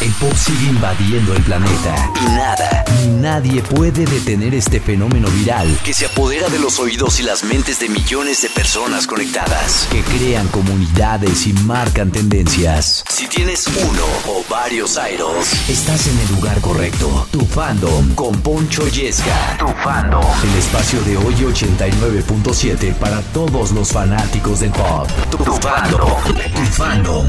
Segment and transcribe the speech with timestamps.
[0.00, 5.78] El pop sigue invadiendo el planeta y nada ni nadie puede detener este fenómeno viral
[5.84, 10.02] que se apodera de los oídos y las mentes de millones de personas conectadas, que
[10.02, 13.04] crean comunidades y marcan tendencias.
[13.08, 17.26] Si tienes uno o varios idols, estás en el lugar correcto.
[17.30, 19.56] Tu fandom con Poncho Yesca.
[19.58, 20.24] Tu fandom.
[20.42, 25.08] El espacio de hoy 89.7 para todos los fanáticos del pop.
[25.30, 26.22] Tu, tu fandom.
[26.24, 27.26] Tu fandom.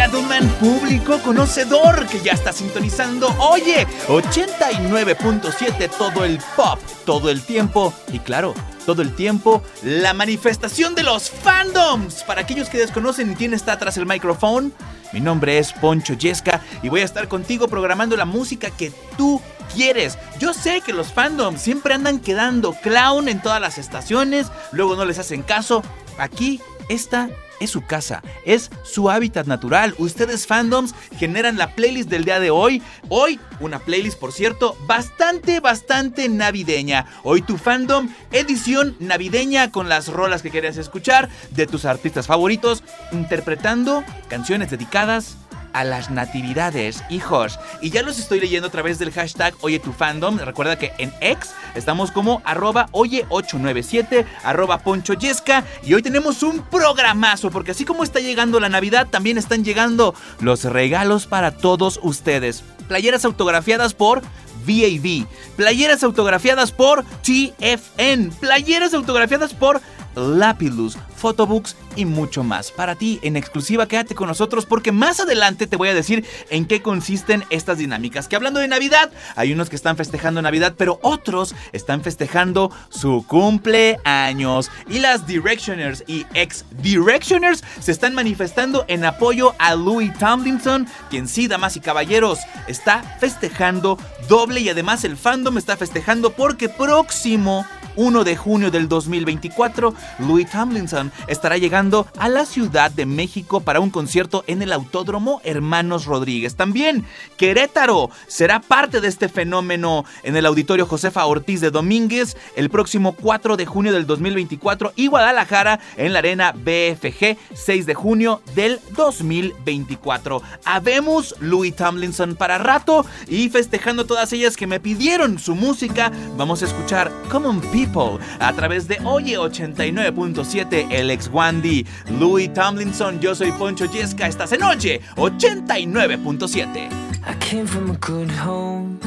[0.00, 7.92] Gentlemen, público conocedor que ya está sintonizando, oye, 89.7 todo el pop, todo el tiempo
[8.10, 8.54] y claro,
[8.86, 12.22] todo el tiempo, la manifestación de los fandoms.
[12.22, 14.70] Para aquellos que desconocen quién está tras el micrófono,
[15.12, 19.38] mi nombre es Poncho Yesca y voy a estar contigo programando la música que tú
[19.74, 20.16] quieres.
[20.38, 25.04] Yo sé que los fandoms siempre andan quedando clown en todas las estaciones, luego no
[25.04, 25.82] les hacen caso.
[26.16, 27.28] Aquí, esta
[27.60, 29.94] es su casa, es su hábitat natural.
[29.98, 32.82] Ustedes fandoms generan la playlist del día de hoy.
[33.08, 37.06] Hoy, una playlist, por cierto, bastante, bastante navideña.
[37.22, 42.82] Hoy tu fandom, edición navideña con las rolas que quieres escuchar de tus artistas favoritos,
[43.12, 45.36] interpretando canciones dedicadas
[45.72, 47.58] a las natividades, hijos.
[47.80, 50.38] Y ya los estoy leyendo a través del hashtag Oye tu fandom.
[50.38, 55.64] Recuerda que en X estamos como arroba oye897, arroba Poncho Yesca.
[55.82, 60.14] Y hoy tenemos un programazo, porque así como está llegando la Navidad, también están llegando
[60.40, 62.62] los regalos para todos ustedes.
[62.88, 64.22] Playeras autografiadas por
[64.66, 69.80] VAV, playeras autografiadas por TFN, playeras autografiadas por
[70.14, 72.70] Lapilus, photobooks y mucho más.
[72.70, 76.66] Para ti, en exclusiva, quédate con nosotros porque más adelante te voy a decir en
[76.66, 78.26] qué consisten estas dinámicas.
[78.26, 83.24] Que hablando de Navidad, hay unos que están festejando Navidad, pero otros están festejando su
[83.26, 84.70] cumpleaños.
[84.88, 91.46] Y las Directioners y ex-Directioners se están manifestando en apoyo a Louis Tomlinson, quien sí,
[91.46, 98.24] damas y caballeros, está festejando doble y además el fandom está festejando porque próximo 1
[98.24, 103.90] de junio del 2024, Louis Tomlinson estará llegando a la Ciudad de México para un
[103.90, 106.56] concierto en el Autódromo Hermanos Rodríguez.
[106.56, 107.04] También
[107.36, 113.12] Querétaro será parte de este fenómeno en el Auditorio Josefa Ortiz de Domínguez el próximo
[113.12, 118.80] 4 de junio del 2024 y Guadalajara en la Arena BFG 6 de junio del
[118.96, 120.42] 2024.
[120.64, 126.62] Habemos Louis Tomlinson para rato y festejando todas ellas que me pidieron su música, vamos
[126.62, 131.86] a escuchar Common People a través de Oye 89.7 el ex Wandy.
[132.18, 136.90] Louis Tomlinson, yo soy Poncho Yesca, estás en Oye 89.7.
[137.26, 138.98] I came from a good home,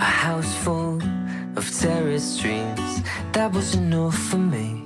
[0.00, 1.00] a house full
[1.56, 3.02] of terrace dreams.
[3.32, 4.84] That was enough for me.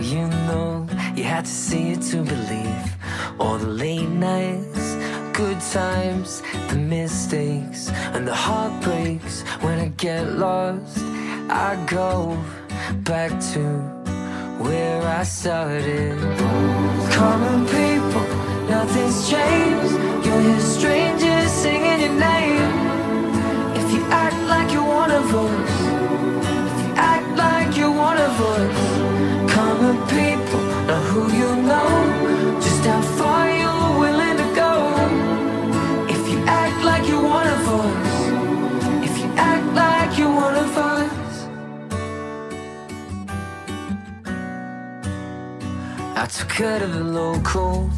[0.00, 2.96] You know, you had to see it to believe.
[3.38, 4.96] All the late nights,
[5.32, 9.42] good times, the mistakes, and the heartbreaks.
[9.60, 10.98] When I get lost,
[11.48, 12.36] I go
[13.04, 14.03] back to
[14.58, 16.18] where I started.
[17.12, 18.26] Common people,
[18.68, 19.92] nothing's changed.
[20.24, 22.72] You'll hear strangers singing your name.
[23.80, 25.70] If you act like you're one of us,
[26.70, 31.93] if you act like you're one of us, common people, not who you know,
[46.16, 47.90] I took her to the local.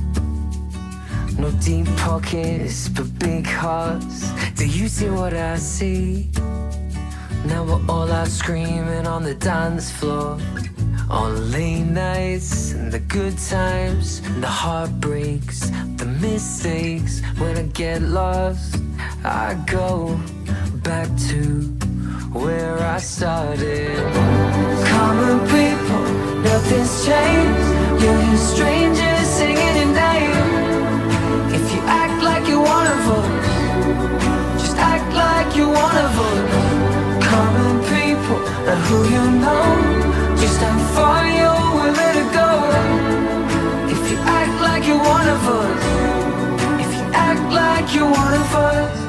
[1.38, 4.32] No deep pockets, but big hearts.
[4.54, 6.30] Do you see what I see?
[7.44, 10.38] Now we're all out screaming on the dance floor.
[11.08, 17.20] The late nights and the good times and the heartbreaks, the mistakes.
[17.38, 18.76] When I get lost,
[19.24, 20.18] I go
[20.82, 21.42] back to
[22.32, 23.96] where I started.
[24.88, 26.04] Common people,
[26.42, 27.75] nothing's changed.
[28.02, 31.54] You hear stranger, singing and dying.
[31.58, 32.60] If you act like you
[34.60, 35.68] Just act like you
[37.30, 38.40] Common people
[38.86, 39.66] who you know?
[41.80, 42.50] Willing to go.
[43.94, 45.84] If you act like you want of us,
[46.84, 49.05] If you act like you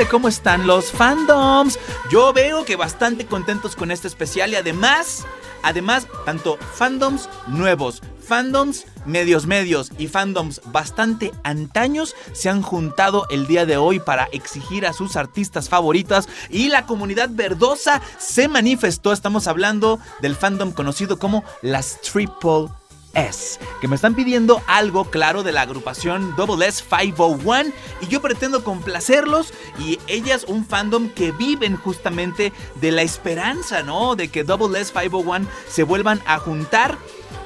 [0.00, 1.78] 89.7, ¿cómo están los fandoms?
[2.10, 5.26] Yo veo que bastante contentos con este especial y además,
[5.62, 13.46] además, tanto fandoms nuevos, fandoms medios medios y fandoms bastante antaños se han juntado el
[13.46, 19.12] día de hoy para exigir a sus artistas favoritas y la comunidad verdosa se manifestó.
[19.12, 22.68] Estamos hablando del fandom conocido como las Triple
[23.14, 28.20] S, que me están pidiendo algo claro de la agrupación Double S 501 y yo
[28.20, 34.16] pretendo complacerlos y ellas un fandom que viven justamente de la esperanza, ¿no?
[34.16, 36.98] De que Double S 501 se vuelvan a juntar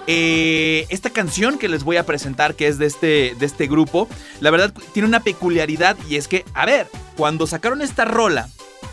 [0.06, 4.08] eh, esta canción que les voy a presentar, que es de este, de este grupo,
[4.40, 8.48] la verdad tiene una peculiaridad y es que, a ver, cuando sacaron esta rola,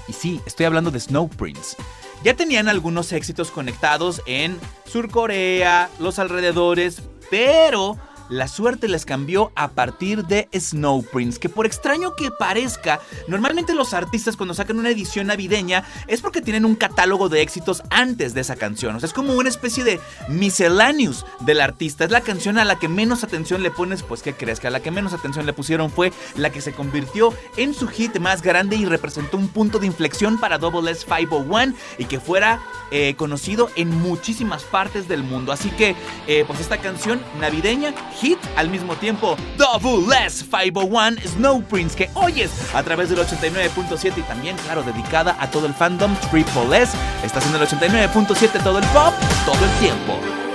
[0.07, 1.75] y sí, estoy hablando de Snow Prince,
[2.23, 7.97] ya tenían algunos éxitos conectados en Sur Corea, los alrededores, pero
[8.31, 13.75] la suerte les cambió a partir de Snow Prince, que por extraño que parezca, normalmente
[13.75, 18.33] los artistas cuando sacan una edición navideña es porque tienen un catálogo de éxitos antes
[18.33, 20.00] de esa canción, o sea, es como una especie de
[20.30, 24.22] miscellaneous del artista, es la canción a la que menos atención le pones, pues.
[24.22, 27.88] Que a la que menos atención le pusieron fue la que se convirtió en su
[27.88, 32.19] hit más grande y representó un punto de inflexión para Double S 501 y que
[32.19, 32.62] fuera
[32.92, 35.95] eh, conocido en muchísimas partes del mundo, así que
[36.27, 39.35] eh, pues esta canción navideña hit al mismo tiempo.
[39.57, 45.35] Double S 501 Snow Prince que oyes a través del 89.7 y también claro dedicada
[45.39, 46.95] a todo el fandom Triple S.
[47.23, 49.13] Está haciendo el 89.7 todo el pop
[49.45, 50.50] todo el tiempo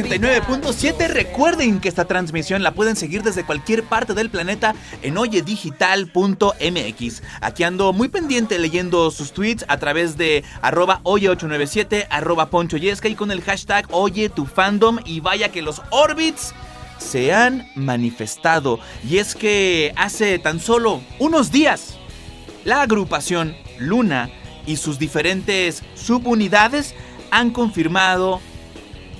[0.00, 1.08] 89.7.
[1.08, 7.22] Recuerden que esta transmisión la pueden seguir desde cualquier parte del planeta en oyedigital.mx.
[7.40, 13.14] Aquí ando muy pendiente leyendo sus tweets a través de arroba oye897, arroba ponchoyesca y
[13.14, 14.98] con el hashtag Oye tu fandom.
[15.04, 16.54] Y vaya que los Orbits
[16.98, 18.80] se han manifestado.
[19.08, 21.96] Y es que hace tan solo unos días,
[22.64, 24.30] la agrupación Luna
[24.66, 26.94] y sus diferentes subunidades
[27.30, 28.40] han confirmado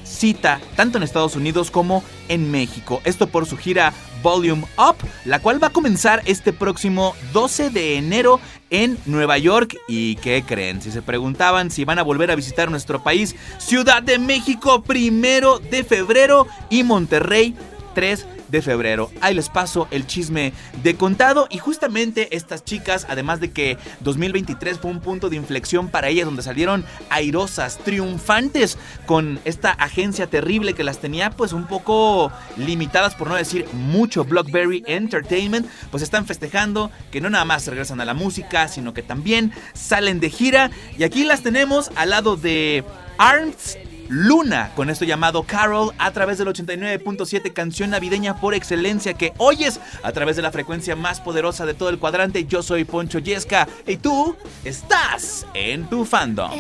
[0.09, 3.01] cita tanto en Estados Unidos como en México.
[3.05, 7.97] Esto por su gira Volume Up, la cual va a comenzar este próximo 12 de
[7.97, 9.77] enero en Nueva York.
[9.87, 10.83] ¿Y qué creen?
[10.83, 15.59] Si se preguntaban si van a volver a visitar nuestro país, Ciudad de México primero
[15.59, 17.55] de febrero y Monterrey
[17.95, 19.11] 3 de febrero.
[19.21, 20.53] Ahí les paso el chisme
[20.83, 21.47] de contado.
[21.51, 26.27] Y justamente estas chicas, además de que 2023 fue un punto de inflexión para ellas
[26.27, 33.15] donde salieron airosas, triunfantes con esta agencia terrible que las tenía pues un poco limitadas
[33.15, 34.25] por no decir mucho.
[34.25, 39.03] Blockberry Entertainment, pues están festejando que no nada más regresan a la música, sino que
[39.03, 40.71] también salen de gira.
[40.97, 42.85] Y aquí las tenemos al lado de
[43.19, 43.77] Arms
[44.09, 49.81] Luna con esto llamado Carol a través del 89.7 canción navideña por excelencia que oyes
[50.03, 52.47] a través de la frecuencia más poderosa de todo el cuadrante.
[52.47, 54.35] Yo soy Poncho Yesca y tú
[54.65, 56.51] estás en tu fandom.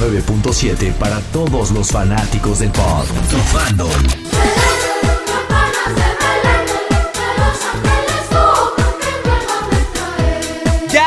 [0.00, 3.06] 89.7 para todos los fanáticos del pop.
[3.28, 3.90] Tu Fandom.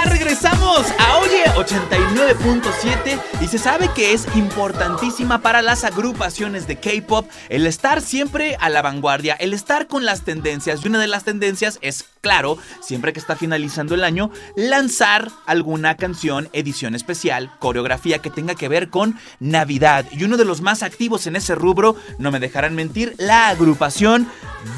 [0.05, 7.29] regresamos a Oye 89.7 y se sabe que es importantísima para las agrupaciones de K-pop
[7.50, 10.83] el estar siempre a la vanguardia, el estar con las tendencias.
[10.83, 15.97] Y una de las tendencias es, claro, siempre que está finalizando el año, lanzar alguna
[15.97, 20.05] canción, edición especial, coreografía que tenga que ver con Navidad.
[20.09, 24.29] Y uno de los más activos en ese rubro, no me dejarán mentir, la agrupación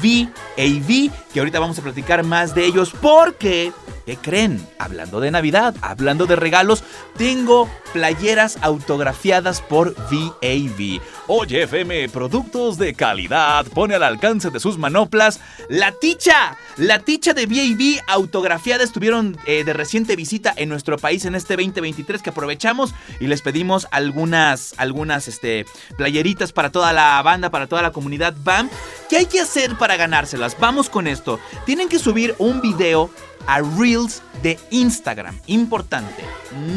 [0.02, 3.72] VAV, que ahorita vamos a platicar más de ellos porque
[4.06, 4.64] ¿Qué creen?
[4.78, 6.84] Hablando de Navidad, hablando de regalos,
[7.16, 11.00] tengo playeras autografiadas por VAV.
[11.26, 16.56] Oye, FM, productos de calidad, pone al alcance de sus manoplas la ticha.
[16.76, 21.54] La ticha de VAV autografiada estuvieron eh, de reciente visita en nuestro país en este
[21.54, 25.66] 2023 que aprovechamos y les pedimos algunas, algunas este,
[25.96, 28.70] playeritas para toda la banda, para toda la comunidad BAM.
[29.08, 30.56] ¿Qué hay que hacer para ganárselas?
[30.58, 31.38] Vamos con esto.
[31.66, 33.10] Tienen que subir un video
[33.46, 35.38] a Reels de Instagram.
[35.46, 36.24] Importante,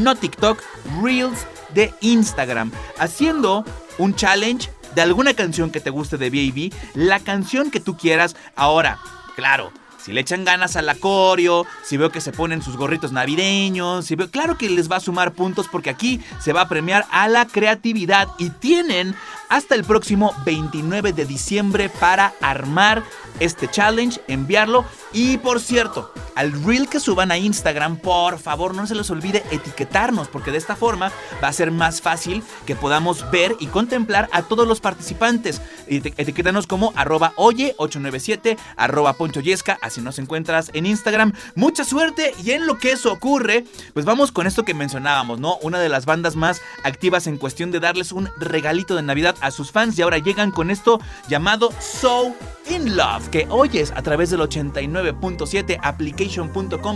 [0.01, 0.61] no TikTok,
[1.01, 2.71] Reels de Instagram.
[2.97, 3.63] Haciendo
[3.97, 8.35] un challenge de alguna canción que te guste de Baby, la canción que tú quieras.
[8.55, 8.99] Ahora,
[9.35, 9.71] claro,
[10.09, 14.15] si le echan ganas al acorio, si veo que se ponen sus gorritos navideños, si
[14.15, 17.27] veo, claro que les va a sumar puntos porque aquí se va a premiar a
[17.27, 19.13] la creatividad y tienen
[19.49, 23.03] hasta el próximo 29 de diciembre para armar
[23.39, 24.83] este challenge, enviarlo.
[25.13, 29.43] Y por cierto, al reel que suban a Instagram, por favor no se les olvide
[29.51, 31.11] etiquetarnos porque de esta forma
[31.43, 35.61] va a ser más fácil que podamos ver y contemplar a todos los participantes.
[35.87, 41.33] Etiquétanos como arroba oye897, arroba ponchoyesca, así nos encuentras en Instagram.
[41.55, 45.57] Mucha suerte y en lo que eso ocurre, pues vamos con esto que mencionábamos, ¿no?
[45.61, 49.51] Una de las bandas más activas en cuestión de darles un regalito de Navidad a
[49.51, 52.33] sus fans y ahora llegan con esto llamado So
[52.69, 55.79] In Love, que oyes a través del 89.7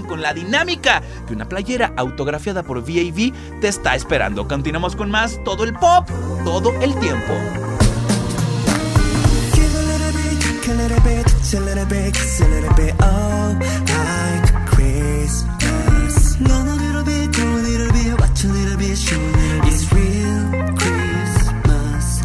[0.08, 4.48] con la dinámica que una playera autografiada por VAV te está esperando.
[4.48, 6.08] Continuamos con más todo el pop,
[6.46, 7.34] todo el tiempo.
[19.66, 22.22] It's real Christmas,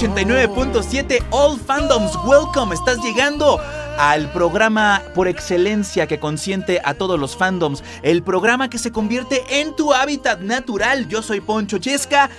[0.00, 2.74] 89.7 All Fandoms Welcome.
[2.74, 3.60] Estás llegando
[3.98, 9.42] al programa por excelencia que consiente a todos los fandoms, el programa que se convierte
[9.60, 11.06] en tu hábitat natural.
[11.06, 12.30] Yo soy Poncho Chesca.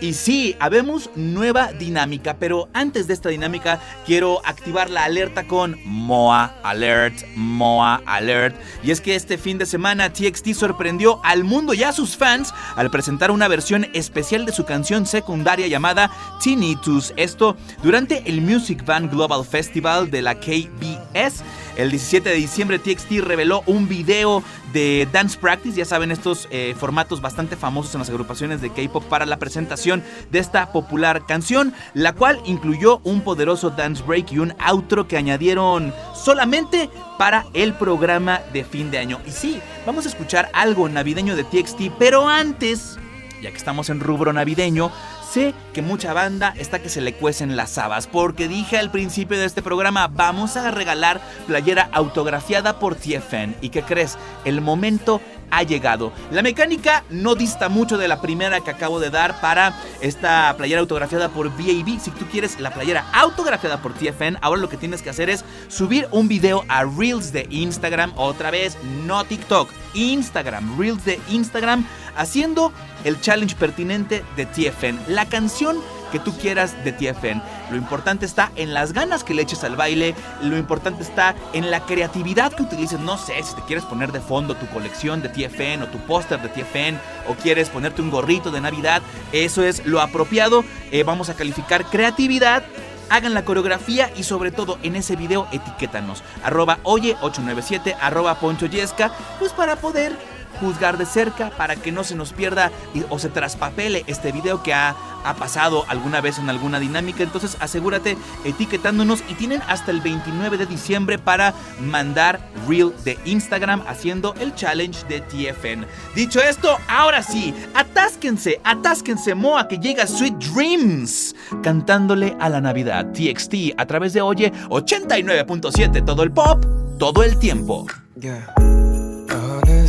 [0.00, 5.76] Y sí, habemos nueva dinámica, pero antes de esta dinámica quiero activar la alerta con
[5.84, 8.56] MOA Alert, MOA Alert.
[8.82, 12.54] Y es que este fin de semana TXT sorprendió al mundo y a sus fans
[12.76, 16.10] al presentar una versión especial de su canción secundaria llamada
[16.42, 17.12] Tinnitus.
[17.16, 21.42] Esto durante el Music Van Global Festival de la KBS.
[21.76, 26.74] El 17 de diciembre TXT reveló un video de Dance Practice, ya saben estos eh,
[26.78, 31.72] formatos bastante famosos en las agrupaciones de K-Pop para la presentación de esta popular canción,
[31.94, 37.74] la cual incluyó un poderoso dance break y un outro que añadieron solamente para el
[37.74, 39.20] programa de fin de año.
[39.26, 42.98] Y sí, vamos a escuchar algo navideño de TXT, pero antes,
[43.42, 44.90] ya que estamos en rubro navideño,
[45.30, 49.38] Sé que mucha banda está que se le cuecen las habas, porque dije al principio
[49.38, 53.54] de este programa, vamos a regalar playera autografiada por TFN.
[53.60, 54.18] ¿Y qué crees?
[54.44, 55.20] El momento
[55.52, 56.12] ha llegado.
[56.32, 60.80] La mecánica no dista mucho de la primera que acabo de dar para esta playera
[60.80, 62.00] autografiada por VAB.
[62.00, 65.44] Si tú quieres la playera autografiada por TFN, ahora lo que tienes que hacer es
[65.68, 71.86] subir un video a Reels de Instagram, otra vez, no TikTok, Instagram, Reels de Instagram,
[72.20, 72.70] haciendo
[73.04, 75.78] el challenge pertinente de TFN, la canción
[76.12, 77.42] que tú quieras de TFN.
[77.70, 81.70] Lo importante está en las ganas que le eches al baile, lo importante está en
[81.70, 83.00] la creatividad que utilices.
[83.00, 86.42] No sé si te quieres poner de fondo tu colección de TFN o tu póster
[86.42, 89.02] de TFN o quieres ponerte un gorrito de Navidad,
[89.32, 90.64] eso es lo apropiado.
[90.90, 92.64] Eh, vamos a calificar creatividad
[93.08, 96.22] hagan la coreografía y sobre todo en ese video etiquétanos.
[96.44, 100.16] Arroba oye897, arroba ponchoyesca, pues para poder
[100.60, 102.70] juzgar de cerca para que no se nos pierda
[103.08, 104.94] o se traspapele este video que ha,
[105.38, 107.22] pasado alguna vez en alguna dinámica.
[107.22, 113.82] Entonces asegúrate etiquetándonos y tienen hasta el 29 de diciembre para mandar reel de Instagram
[113.86, 115.86] haciendo el challenge de TFN.
[116.14, 123.12] Dicho esto, ahora sí, atásquense, atásquense Moa que llega Sweet Dreams cantándole a la Navidad
[123.12, 126.64] TXT a través de Oye 89.7 todo el pop
[127.00, 127.86] todo el tiempo.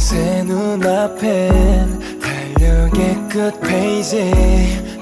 [0.02, 4.34] 새 눈앞엔 달력의 끝 페이지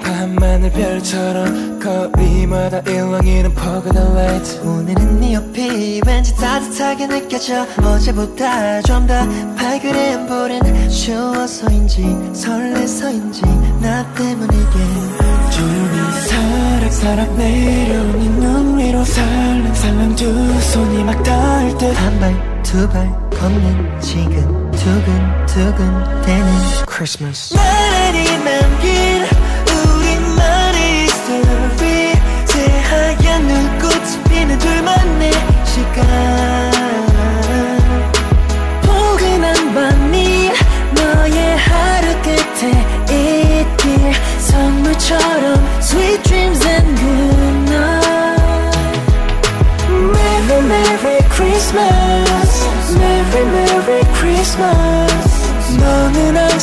[0.02, 7.66] 밤하늘 별처럼 거리마다 일렁이는 포근한 라이트 오늘은 네 옆이 왠지 따뜻하게 느껴져.
[7.82, 9.14] 어제보다 좀더
[9.56, 13.42] 발그레한 볼엔 추워서인지 설레서인지
[13.80, 14.78] 나 때문이게.
[15.56, 21.86] 눈이 사락사락 내려오는 눈 위로 살랑살랑 두 손이 막 닿을 듯.
[21.96, 26.46] 한 발 두 발 걷는 지금 두근두근 되는
[26.88, 29.26] Christmas 나란히 남긴
[29.68, 32.14] 우리만의 스토리
[32.46, 35.32] 새하얀 눈꽃이 피는 둘만의
[35.66, 36.49] 시간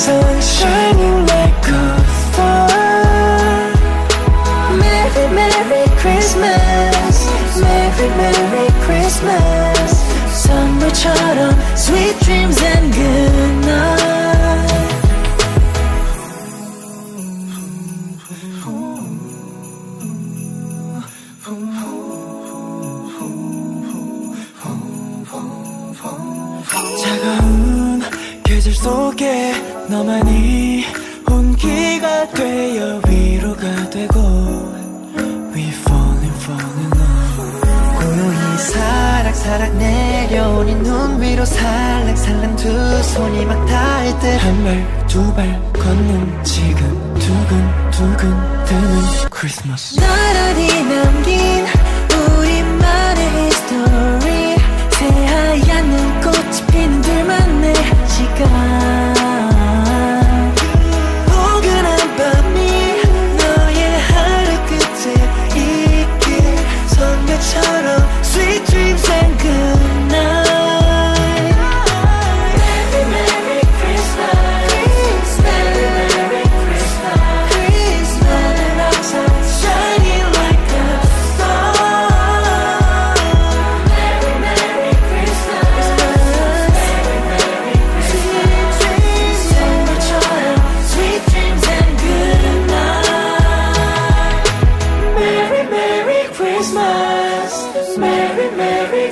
[0.03, 1.85] sun shining like a
[2.21, 2.67] star
[4.81, 9.89] Merry, Merry Christmas Merry, Merry Christmas.
[10.43, 12.56] Summer child, sweet dreams
[28.67, 29.53] 계절 속에
[29.89, 30.83] 너만이
[31.31, 34.19] 온기가 되어 위로가 되고
[35.55, 37.61] We falling falling love.
[37.97, 47.13] 고요히 사락사락 내려오는 눈 위로 살랑살랑 두 손이 막 닿을 듯한발 두 발 걷는 지금
[47.19, 51.65] 두근두근 드는 크리스마스 나란히 남긴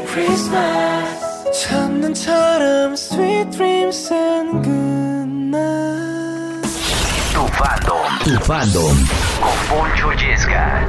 [0.04, 1.08] Christmas
[1.56, 6.66] 첫눈처럼 Sweet dreams and good night
[7.32, 8.18] Tu fandom.
[8.22, 8.96] Tu fandom.
[9.40, 10.86] Con Poncho Yesca.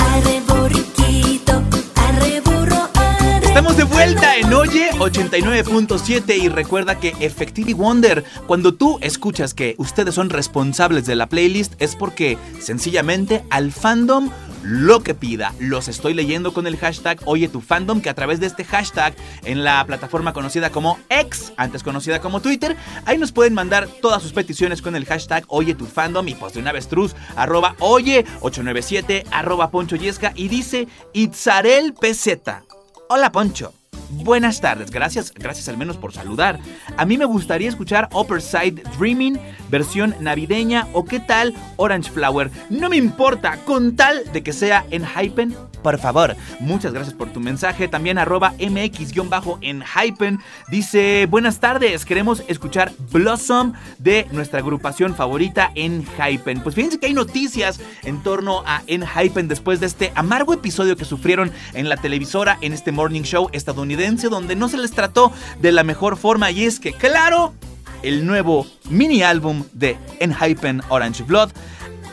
[0.00, 1.62] Arre borriquito,
[1.94, 8.74] arre burro, arre Estamos de vuelta en Oye 89.7 y recuerda que Effectively Wonder, cuando
[8.74, 14.30] tú escuchas que ustedes son responsables de la playlist es porque sencillamente al fandom
[14.63, 15.53] lo que pida.
[15.59, 19.15] Los estoy leyendo con el hashtag Oye tu fandom que a través de este hashtag
[19.43, 24.21] en la plataforma conocida como X, antes conocida como Twitter, ahí nos pueden mandar todas
[24.21, 28.25] sus peticiones con el hashtag Oye tu fandom y pues de una avestruz arroba Oye
[28.41, 32.63] 897 arroba Poncho Yesca y dice Itzarel PZ.
[33.09, 33.76] Hola Poncho.
[34.09, 36.59] Buenas tardes, gracias, gracias al menos por saludar.
[36.95, 39.37] A mí me gustaría escuchar Upper Side Dreaming,
[39.69, 42.49] versión navideña o qué tal Orange Flower.
[42.69, 46.37] No me importa, con tal de que sea en Hypen, por favor.
[46.61, 47.89] Muchas gracias por tu mensaje.
[47.89, 50.39] También arroba mx-en Hypen
[50.69, 56.61] dice, buenas tardes, queremos escuchar Blossom de nuestra agrupación favorita en Hypen.
[56.61, 60.95] Pues fíjense que hay noticias en torno a En Hypen después de este amargo episodio
[60.95, 63.96] que sufrieron en la televisora en este morning show estadounidense
[64.29, 65.31] donde no se les trató
[65.61, 66.51] de la mejor forma.
[66.51, 67.53] Y es que claro,
[68.03, 71.51] el nuevo mini álbum de Enhypen Orange Blood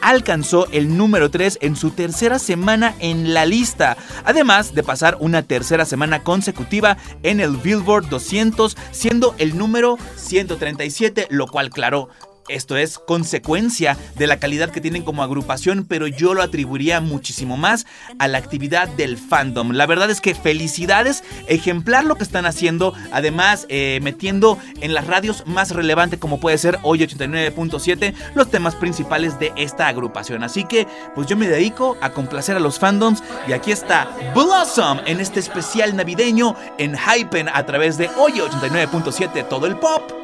[0.01, 5.43] alcanzó el número 3 en su tercera semana en la lista, además de pasar una
[5.43, 12.11] tercera semana consecutiva en el Billboard 200, siendo el número 137, lo cual claro
[12.49, 17.57] esto es consecuencia de la calidad que tienen como agrupación, pero yo lo atribuiría muchísimo
[17.57, 17.87] más
[18.19, 19.73] a la actividad del fandom.
[19.73, 25.07] La verdad es que felicidades, ejemplar lo que están haciendo, además eh, metiendo en las
[25.07, 30.45] radios más relevante como puede ser hoy 89.7 los temas principales de esta agrupación.
[30.45, 34.99] Así que pues yo me dedico a complacer a los fandoms y aquí está Blossom
[35.07, 40.24] en este especial navideño en Hypen a través de hoy 89.7 todo el pop.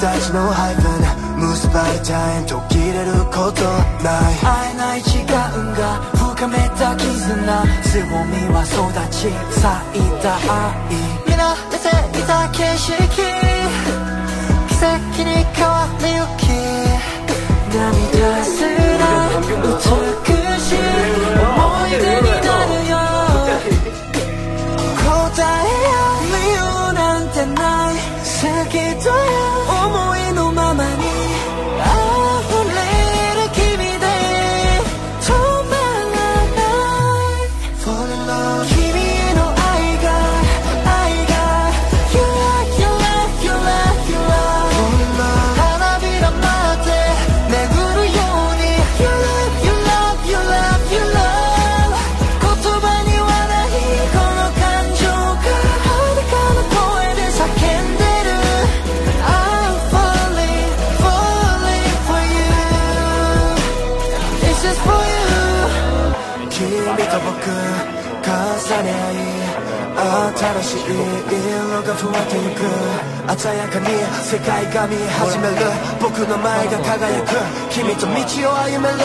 [0.00, 3.68] たちのハイプン結ばれた縁途切れること
[4.00, 4.40] ない。
[4.40, 5.36] 会えない時間
[5.76, 7.36] が深めた絆。
[7.84, 9.28] 強みは育ち
[9.60, 10.72] 咲いた愛。
[11.28, 13.09] 見慣れていた景色
[70.60, 72.60] 新しい色が増えてゆく。
[73.38, 73.86] 鮮やかに
[74.22, 75.56] 世界が見え始める。
[76.00, 77.32] 僕の前が輝く。
[77.70, 78.12] 君と道
[78.50, 78.98] を歩める、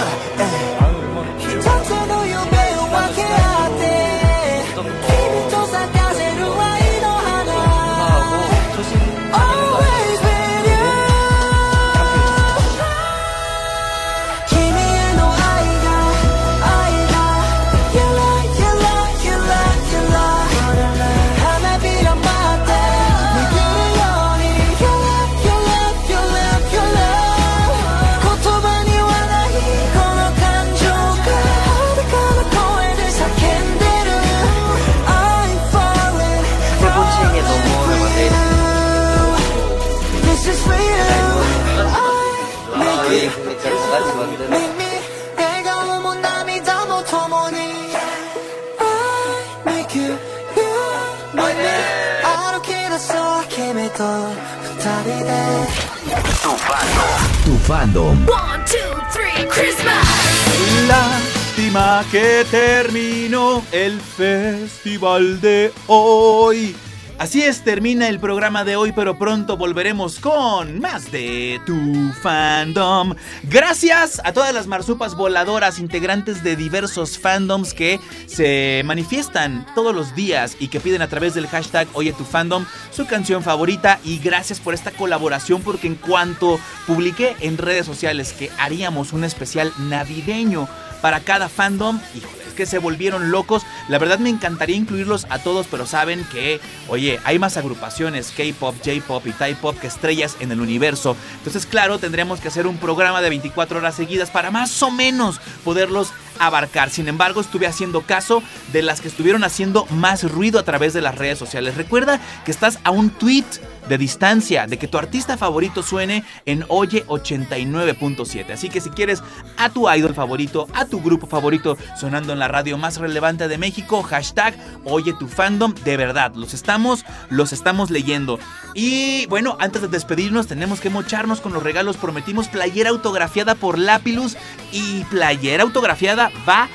[67.66, 73.16] termina el programa de hoy, pero pronto volveremos con más de tu fandom.
[73.42, 80.14] Gracias a todas las marsupas voladoras, integrantes de diversos fandoms que se manifiestan todos los
[80.14, 84.00] días y que piden a través del hashtag Oye tu fandom su canción favorita.
[84.04, 89.24] Y gracias por esta colaboración, porque en cuanto publiqué en redes sociales que haríamos un
[89.24, 90.70] especial navideño
[91.02, 93.64] para cada fandom, híjole, que se volvieron locos.
[93.88, 98.76] La verdad me encantaría incluirlos a todos, pero saben que, oye, hay más agrupaciones, K-pop,
[98.84, 101.16] J-pop y Thai-pop que estrellas en el universo.
[101.38, 105.40] Entonces, claro, tendremos que hacer un programa de 24 horas seguidas para más o menos
[105.64, 106.90] poderlos abarcar.
[106.90, 108.42] Sin embargo, estuve haciendo caso
[108.74, 111.76] de las que estuvieron haciendo más ruido a través de las redes sociales.
[111.76, 113.46] Recuerda que estás a un tweet
[113.88, 118.52] de distancia de que tu artista favorito suene en Oye 89.7.
[118.52, 119.24] Así que si quieres
[119.58, 123.58] a tu idol favorito, a tu grupo favorito sonando en la radio más relevante de
[123.58, 128.40] México, hashtag Oye tu fandom, de verdad, los estamos, los estamos leyendo.
[128.74, 131.98] Y bueno, antes de despedirnos tenemos que mocharnos con los regalos.
[131.98, 134.38] Prometimos playera autografiada por Lapilus
[134.72, 136.68] y playera autografiada va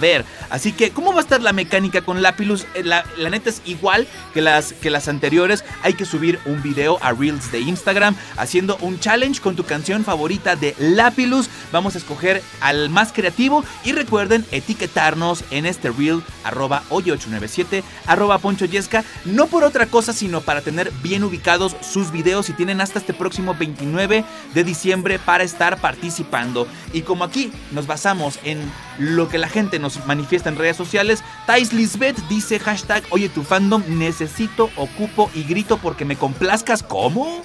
[0.00, 0.24] ver.
[0.50, 2.66] Así que, ¿cómo va a estar la mecánica con Lapilus?
[2.74, 5.64] Eh, La, la neta es igual que las, que las anteriores.
[5.82, 10.04] Hay que subir un video a Reels de Instagram haciendo un challenge con tu canción
[10.04, 11.50] favorita de Lapilus.
[11.72, 18.38] Vamos a escoger al más creativo y recuerden etiquetarnos en este reel arroba oye897 arroba
[18.38, 19.04] poncho yesca.
[19.24, 23.14] No por otra cosa, sino para tener bien ubicados sus videos y tienen hasta este
[23.14, 26.66] próximo 29 de diciembre para estar participando.
[26.92, 28.60] Y como aquí nos basamos en
[28.98, 33.42] lo que la gente nos manifiesta en redes sociales, Thais Lisbeth dice hashtag oye tu
[33.42, 36.82] fandom, necesito, ocupo y grito porque me complazcas.
[36.82, 37.42] ¿Cómo?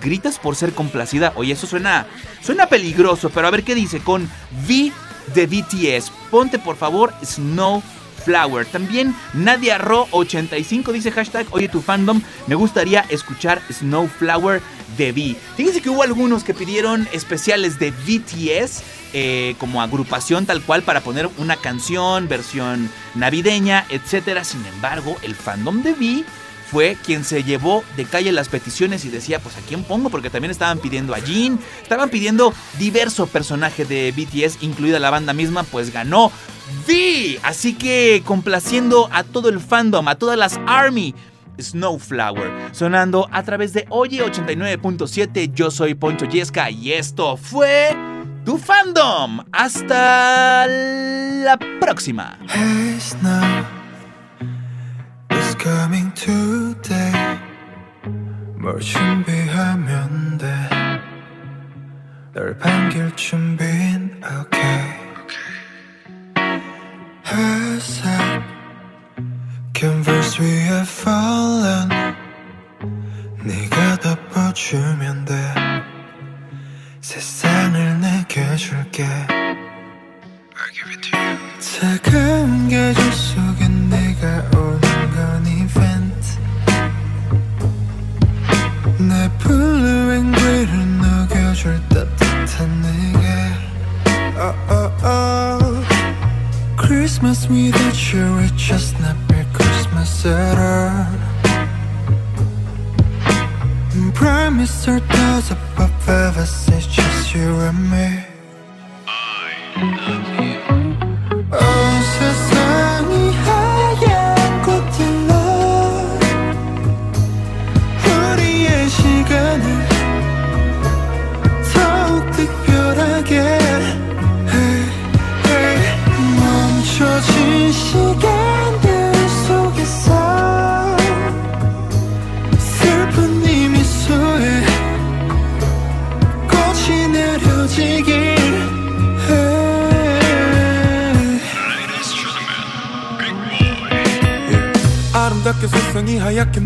[0.00, 1.32] gritas por ser complacida.
[1.36, 2.06] Oye, eso suena,
[2.40, 4.30] suena peligroso, pero a ver qué dice con
[4.66, 4.92] V
[5.34, 6.10] de BTS.
[6.30, 7.82] Ponte por favor Snow
[8.24, 8.66] Flower.
[8.66, 12.20] También Nadia Ro 85 dice hashtag Oye tu fandom.
[12.46, 14.60] Me gustaría escuchar Snowflower
[14.98, 15.36] de V.
[15.56, 18.82] Fíjense que hubo algunos que pidieron especiales de BTS.
[19.14, 24.44] eh, como agrupación tal cual para poner una canción, versión navideña, etcétera.
[24.44, 26.24] Sin embargo, el fandom de V
[26.70, 30.28] fue quien se llevó de calle las peticiones y decía, pues a quién pongo, porque
[30.28, 35.62] también estaban pidiendo a Jin, estaban pidiendo diverso personaje de BTS, incluida la banda misma,
[35.62, 36.30] pues ganó
[36.86, 37.40] V.
[37.42, 41.14] Así que complaciendo a todo el fandom, a todas las ARMY.
[41.57, 45.53] Snowflower, sonando a través de Oye 89.7.
[45.53, 47.95] Yo soy Poncho Yesca y esto fue
[48.43, 49.43] tu fandom.
[49.51, 52.37] Hasta la próxima.
[52.49, 53.65] Hey snow
[55.29, 57.39] is coming today
[58.57, 60.39] 뭘 준비하면
[62.33, 65.03] 돼널 반길 준비는 okay
[67.25, 68.16] 회색 canvas
[70.40, 71.88] 위에 fallen.
[73.42, 75.34] 네가 덮어주면 돼.
[77.00, 79.04] 세상을 내게 줄게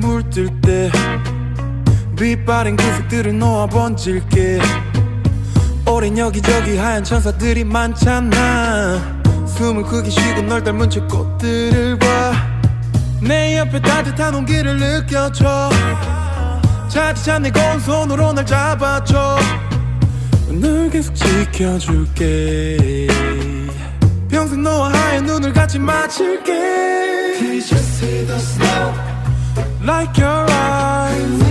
[0.02, 0.90] 물들 때
[2.16, 4.60] 빛바랜 구색들을 놓아 번질게.
[5.86, 9.22] 오랜 여기저기 하얀 천사들이 많잖아.
[9.46, 11.98] 숨을 크게 쉬고 널 닮은 채 꽃들을
[13.20, 15.70] 봐내 옆에 따뜻한 온기를 느껴줘.
[16.88, 19.38] 차디찬 내 고운 손으로 날 잡아줘.
[20.48, 23.06] 널 계속 지켜줄게.
[24.28, 26.52] 평생 너와 하얀 눈을 같이 맞출게.
[27.38, 29.11] Did you see the snow?
[29.84, 31.42] Like your eyes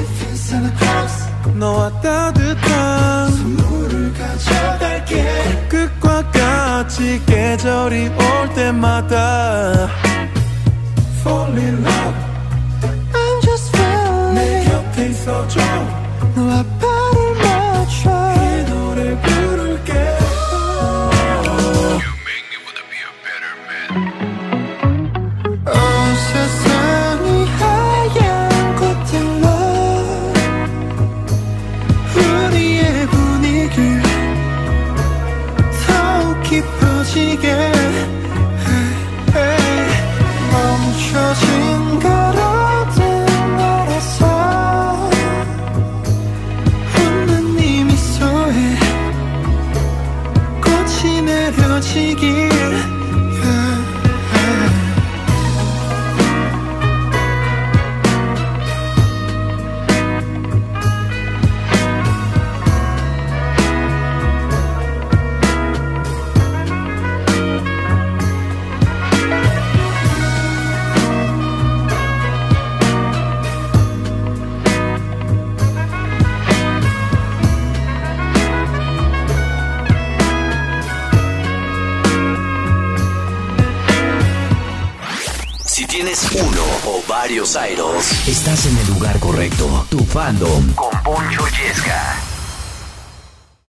[1.62, 9.88] 너와 따뜻한 선물을 가져갈게 끝과 같이 계절이 올 때마다
[11.20, 12.21] Fall in love